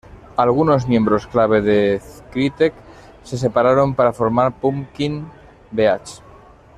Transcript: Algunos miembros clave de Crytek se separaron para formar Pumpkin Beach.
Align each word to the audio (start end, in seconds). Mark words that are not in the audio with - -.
Algunos 0.35 0.87
miembros 0.87 1.27
clave 1.27 1.61
de 1.61 2.01
Crytek 2.31 2.73
se 3.21 3.37
separaron 3.37 3.93
para 3.93 4.13
formar 4.13 4.51
Pumpkin 4.51 5.27
Beach. 5.69 6.23